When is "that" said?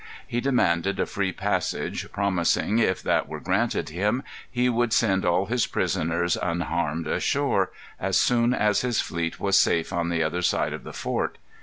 3.03-3.27